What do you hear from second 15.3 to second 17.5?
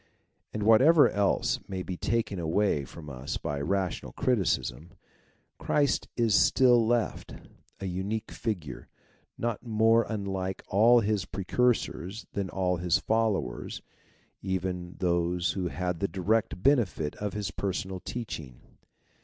who had the direct benefit of